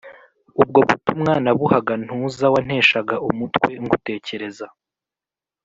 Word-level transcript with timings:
ubwo 0.61 0.79
butumwa 0.89 1.33
nabuhaga 1.43 1.93
ntuza, 2.03 2.45
wanteshaga 2.53 3.15
umutwe 3.29 3.69
ngutekereza 3.83 4.65